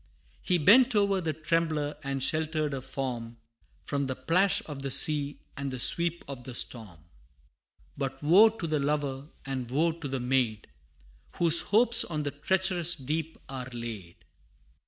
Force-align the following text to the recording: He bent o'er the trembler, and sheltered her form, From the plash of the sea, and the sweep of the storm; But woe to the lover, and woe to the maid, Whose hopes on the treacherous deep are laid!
He 0.41 0.57
bent 0.57 0.95
o'er 0.95 1.21
the 1.21 1.31
trembler, 1.31 1.95
and 2.03 2.23
sheltered 2.23 2.73
her 2.73 2.81
form, 2.81 3.37
From 3.85 4.07
the 4.07 4.15
plash 4.15 4.63
of 4.65 4.81
the 4.81 4.89
sea, 4.89 5.37
and 5.55 5.69
the 5.69 5.77
sweep 5.77 6.25
of 6.27 6.43
the 6.43 6.55
storm; 6.55 7.01
But 7.95 8.23
woe 8.23 8.49
to 8.49 8.65
the 8.65 8.79
lover, 8.79 9.27
and 9.45 9.69
woe 9.69 9.91
to 9.91 10.07
the 10.07 10.19
maid, 10.19 10.65
Whose 11.33 11.61
hopes 11.61 12.03
on 12.03 12.23
the 12.23 12.31
treacherous 12.31 12.95
deep 12.95 13.37
are 13.47 13.69
laid! 13.73 14.25